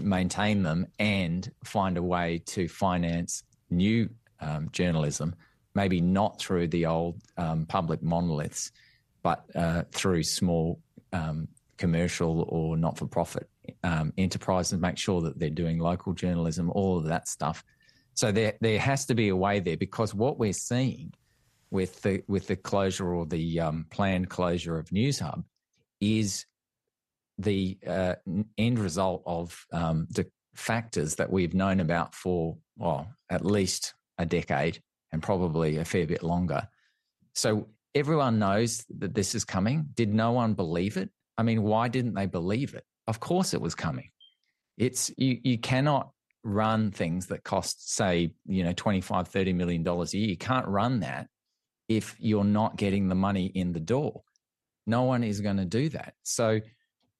[0.00, 4.08] maintain them and find a way to finance new
[4.40, 5.34] um, journalism,
[5.74, 8.70] maybe not through the old um, public monoliths,
[9.22, 10.78] but uh, through small
[11.12, 11.48] um,
[11.82, 13.48] commercial or not for profit
[13.82, 17.64] um, enterprises, make sure that they're doing local journalism, all of that stuff.
[18.14, 21.12] So there there has to be a way there because what we're seeing
[21.72, 25.42] with the with the closure or the um, planned closure of Newshub
[26.00, 26.46] is
[27.38, 28.14] the uh,
[28.58, 34.26] end result of um, the factors that we've known about for well at least a
[34.26, 36.68] decade and probably a fair bit longer.
[37.34, 39.88] So everyone knows that this is coming.
[39.94, 41.10] Did no one believe it?
[41.38, 42.84] I mean, why didn't they believe it?
[43.06, 44.10] Of course, it was coming.
[44.76, 45.38] It's you.
[45.42, 46.10] You cannot
[46.44, 50.28] run things that cost, say, you know, 25, 30 million dollars a year.
[50.28, 51.28] You can't run that
[51.88, 54.22] if you're not getting the money in the door.
[54.86, 56.14] No one is going to do that.
[56.22, 56.60] So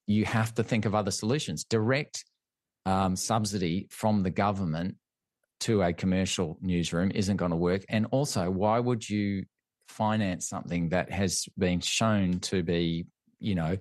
[0.06, 1.64] you have to think of other solutions.
[1.64, 2.24] Direct
[2.86, 4.96] um, subsidy from the government
[5.60, 7.84] to a commercial newsroom isn't going to work.
[7.88, 9.44] And also, why would you
[9.86, 13.06] finance something that has been shown to be,
[13.38, 13.76] you know,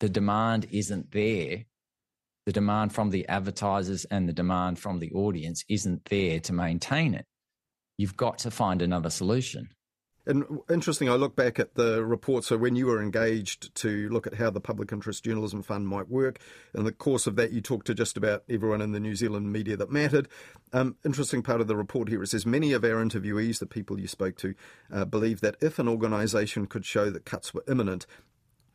[0.00, 1.64] the demand isn't there.
[2.44, 7.14] The demand from the advertisers and the demand from the audience isn't there to maintain
[7.14, 7.24] it.
[7.98, 9.70] You've got to find another solution.
[10.28, 12.42] And interesting, I look back at the report.
[12.42, 16.08] So, when you were engaged to look at how the Public Interest Journalism Fund might
[16.08, 16.40] work,
[16.74, 19.52] in the course of that, you talked to just about everyone in the New Zealand
[19.52, 20.28] media that mattered.
[20.72, 24.00] Um, interesting part of the report here it says many of our interviewees, the people
[24.00, 24.54] you spoke to,
[24.92, 28.04] uh, believe that if an organisation could show that cuts were imminent,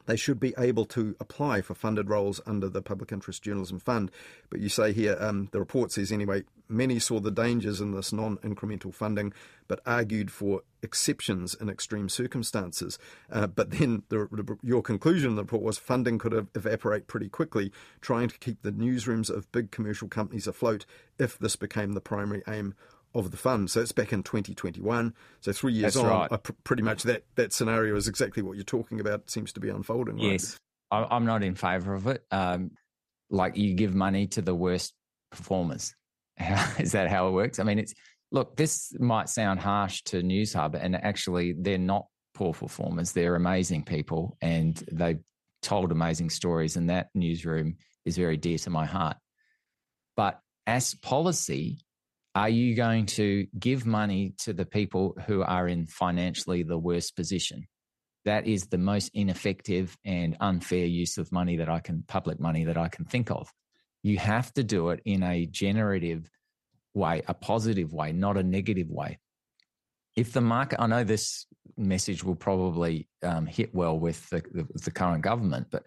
[0.06, 4.12] they should be able to apply for funded roles under the Public Interest Journalism Fund.
[4.50, 8.14] But you say here, um, the report says anyway, many saw the dangers in this
[8.14, 9.34] non incremental funding,
[9.68, 12.98] but argued for exceptions in extreme circumstances.
[13.32, 17.30] Uh, but then the, the, your conclusion in the report was funding could evaporate pretty
[17.30, 20.86] quickly, trying to keep the newsrooms of big commercial companies afloat
[21.20, 22.74] if this became the primary aim
[23.14, 23.70] of the fund.
[23.70, 25.14] So it's back in 2021.
[25.42, 26.44] So three years That's on, right.
[26.44, 29.30] pr- pretty much that, that scenario is exactly what you're talking about.
[29.30, 30.16] Seems to be unfolding.
[30.16, 30.32] Right?
[30.32, 30.58] Yes,
[30.92, 32.24] I'm not in favour of it.
[32.32, 32.72] Um,
[33.30, 34.94] like you give money to the worst
[35.32, 35.96] performers.
[36.80, 37.60] is that how it works?
[37.60, 37.94] I mean, it's
[38.32, 38.56] look.
[38.58, 43.12] This might sound harsh to Newshub, and actually, they're not poor performers.
[43.12, 45.20] They're amazing people, and they've
[45.62, 46.76] told amazing stories.
[46.76, 49.18] And that newsroom is very dear to my heart.
[50.18, 51.80] But as policy,
[52.34, 57.16] are you going to give money to the people who are in financially the worst
[57.16, 57.68] position?
[58.24, 62.66] That is the most ineffective and unfair use of money that I can, public money
[62.66, 63.52] that I can think of.
[64.04, 66.30] You have to do it in a generative
[66.94, 69.20] way, a positive way, not a negative way.
[70.16, 71.46] If the market, I know this
[71.78, 75.84] message will probably um, hit well with the, the, the current government, but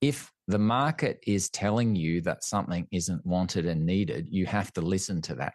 [0.00, 4.80] if the market is telling you that something isn't wanted and needed, you have to
[4.80, 5.54] listen to that.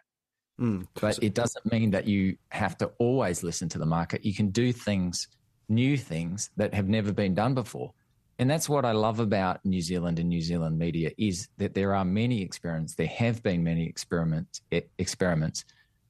[0.60, 0.86] Mm.
[1.00, 4.24] But it doesn't mean that you have to always listen to the market.
[4.24, 5.28] You can do things,
[5.68, 7.92] new things that have never been done before.
[8.38, 11.94] And that's what I love about New Zealand and New Zealand media is that there
[11.94, 12.94] are many experiments.
[12.94, 14.60] There have been many experiments
[14.98, 15.64] experiments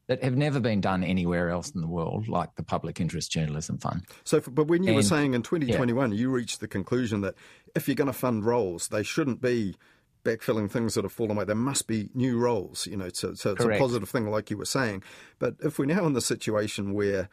[0.07, 3.79] that have never been done anywhere else in the world, like the Public Interest Journalism
[3.79, 4.03] Fund.
[4.25, 7.35] So, but when you And- were saying in 2021, you reached the conclusion that
[7.75, 9.77] if you're going to fund roles, they shouldn't be
[10.25, 11.45] backfilling things that have fallen away.
[11.45, 13.11] There must be new roles, you know.
[13.13, 15.03] So, so it's a positive thing, like you were saying.
[15.39, 17.29] But if we're now in the situation where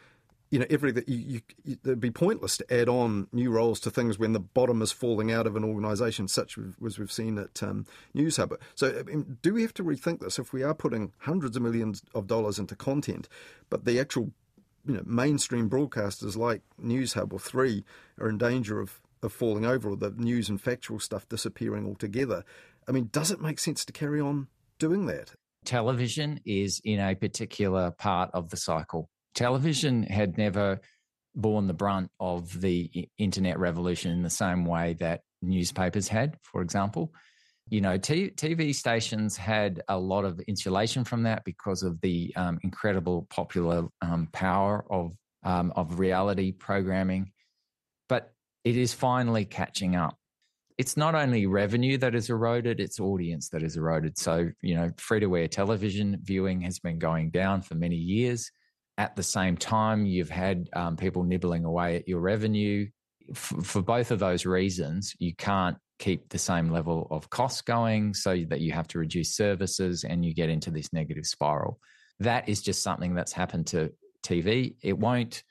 [0.52, 4.20] you know, every you, you, it'd be pointless to add on new roles to things
[4.20, 7.86] when the bottom is falling out of an organisation, such as we've seen at um,
[8.14, 8.58] Newshub.
[8.76, 11.64] So, I mean, do we have to rethink this if we are putting hundreds of
[11.64, 13.30] millions of dollars into content,
[13.70, 14.34] but the actual
[14.86, 17.86] you know, mainstream broadcasters like Newshub or Three
[18.20, 22.44] are in danger of, of falling over, or the news and factual stuff disappearing altogether?
[22.88, 24.47] I mean, does it make sense to carry on
[24.79, 25.32] doing that?
[25.65, 29.09] television is in a particular part of the cycle.
[29.36, 30.79] Television had never
[31.36, 36.61] borne the brunt of the internet revolution in the same way that newspapers had, for
[36.61, 37.13] example.
[37.69, 42.34] You know, t- TV stations had a lot of insulation from that because of the
[42.36, 45.13] um, incredible popular um, power of
[45.43, 47.32] um, of reality programming,
[48.07, 48.32] but
[48.63, 50.15] it is finally catching up
[50.82, 54.17] it's not only revenue that is eroded, it's audience that is eroded.
[54.17, 58.51] So, you know, free to air television viewing has been going down for many years.
[58.97, 62.88] At the same time, you've had um, people nibbling away at your revenue.
[63.29, 68.15] F- for both of those reasons, you can't keep the same level of costs going
[68.15, 71.79] so that you have to reduce services and you get into this negative spiral.
[72.21, 74.77] That is just something that's happened to TV.
[74.82, 75.43] It won't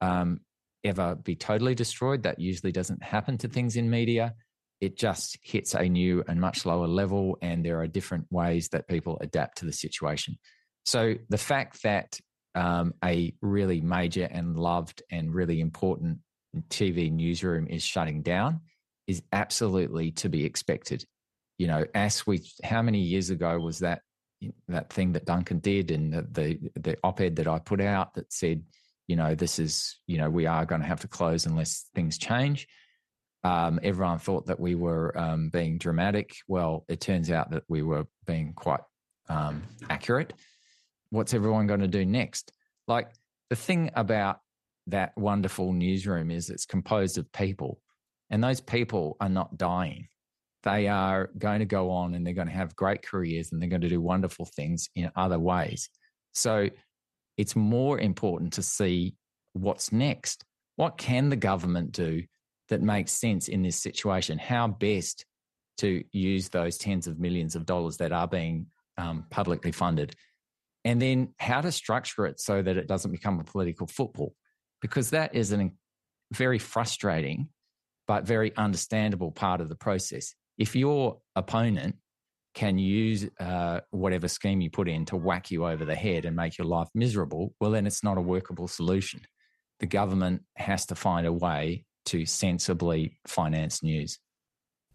[0.00, 0.40] um,
[0.84, 2.22] ever be totally destroyed.
[2.22, 4.36] That usually doesn't happen to things in media
[4.80, 8.88] it just hits a new and much lower level, and there are different ways that
[8.88, 10.38] people adapt to the situation.
[10.86, 12.18] So the fact that
[12.54, 16.18] um, a really major and loved and really important
[16.68, 18.60] TV newsroom is shutting down
[19.06, 21.04] is absolutely to be expected.
[21.58, 24.00] You know, as we, how many years ago was that
[24.68, 28.32] that thing that Duncan did, and the the, the op-ed that I put out that
[28.32, 28.62] said,
[29.06, 32.16] you know, this is, you know, we are going to have to close unless things
[32.16, 32.66] change
[33.42, 36.36] um, everyone thought that we were um, being dramatic.
[36.46, 38.80] Well, it turns out that we were being quite
[39.28, 40.32] um, accurate.
[41.10, 42.52] What's everyone going to do next?
[42.86, 43.08] Like
[43.48, 44.40] the thing about
[44.88, 47.80] that wonderful newsroom is it's composed of people,
[48.28, 50.08] and those people are not dying.
[50.62, 53.70] They are going to go on and they're going to have great careers and they're
[53.70, 55.88] going to do wonderful things in other ways.
[56.32, 56.68] So
[57.38, 59.14] it's more important to see
[59.54, 60.44] what's next.
[60.76, 62.24] What can the government do
[62.70, 64.38] that makes sense in this situation?
[64.38, 65.26] How best
[65.78, 68.66] to use those tens of millions of dollars that are being
[68.96, 70.16] um, publicly funded?
[70.84, 74.34] And then how to structure it so that it doesn't become a political football,
[74.80, 75.70] because that is a
[76.32, 77.48] very frustrating
[78.08, 80.34] but very understandable part of the process.
[80.58, 81.96] If your opponent
[82.54, 86.34] can use uh, whatever scheme you put in to whack you over the head and
[86.34, 89.20] make your life miserable, well, then it's not a workable solution.
[89.78, 94.18] The government has to find a way to sensibly finance news.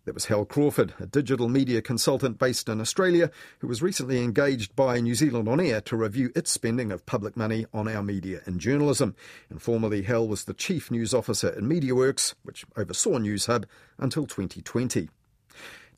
[0.06, 4.76] That was Hal Crawford, a digital media consultant based in Australia, who was recently engaged
[4.76, 8.42] by New Zealand On Air to review its spending of public money on our media
[8.46, 9.16] and journalism.
[9.50, 13.66] And formerly, Hal was the chief news officer in MediaWorks, which oversaw Newshub
[13.98, 15.10] until 2020.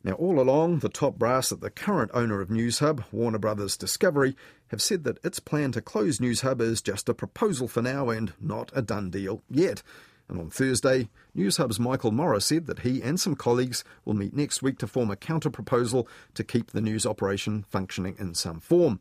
[0.05, 4.37] Now, all along, the top brass at the current owner of Newshub, Warner Brothers Discovery,
[4.67, 8.31] have said that its plan to close Newshub is just a proposal for now and
[8.39, 9.83] not a done deal yet.
[10.29, 14.61] And on Thursday, Newshub's Michael Morrah said that he and some colleagues will meet next
[14.61, 18.99] week to form a counter proposal to keep the news operation functioning in some form.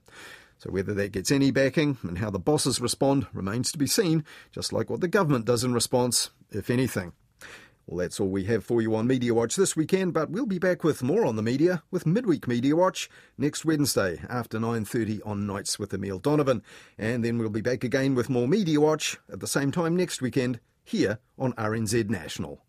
[0.59, 4.25] So whether that gets any backing and how the bosses respond remains to be seen,
[4.53, 7.13] just like what the government does in response, if anything.
[7.87, 10.83] Well, that's all we have for you on Mediawatch this weekend, but we'll be back
[10.83, 13.09] with more on the media with Midweek Mediawatch
[13.39, 16.63] next Wednesday after 9.30 on Nights with Emile Donovan.
[16.99, 20.59] And then we'll be back again with more Mediawatch at the same time next weekend
[20.87, 22.66] here on RNZ National.